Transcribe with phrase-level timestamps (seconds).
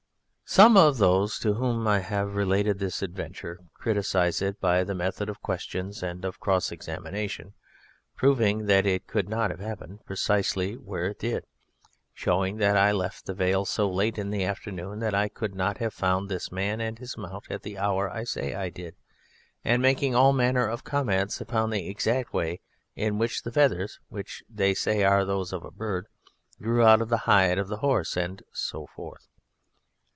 [0.53, 5.29] Some of those to whom I have related this adventure criticise it by the method
[5.29, 7.53] of questions and of cross examination
[8.17, 11.45] proving that it could not have happened precisely where it did;
[12.13, 15.77] showing that I left the vale so late in the afternoon that I could not
[15.77, 18.95] have found this man and his mount at the hour I say I did,
[19.63, 22.59] and making all manner of comments upon the exact way
[22.93, 26.07] in which the feathers (which they say are those of a bird)
[26.61, 29.29] grew out of the hide of the horse, and so forth.